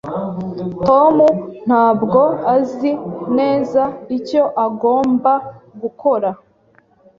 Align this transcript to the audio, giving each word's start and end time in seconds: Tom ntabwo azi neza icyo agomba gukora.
Tom 0.87 1.15
ntabwo 1.67 2.21
azi 2.55 2.91
neza 3.37 3.81
icyo 4.17 4.43
agomba 4.67 5.33
gukora. 5.81 6.29